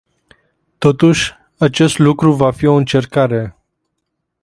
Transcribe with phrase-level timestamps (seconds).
[0.77, 3.57] Totuși, acest lucru va fi o încercare.